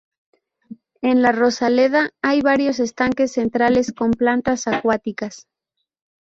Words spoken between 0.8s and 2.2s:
En la rosaleda